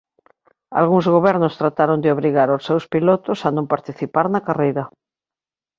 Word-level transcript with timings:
Algúns 0.79 1.05
gobernos 1.15 1.57
trataron 1.61 1.99
de 2.03 2.13
obrigar 2.15 2.49
aos 2.49 2.63
seus 2.67 2.85
pilotos 2.93 3.39
a 3.47 3.49
non 3.55 3.69
participar 3.73 4.25
na 4.29 4.45
carreira. 4.47 4.83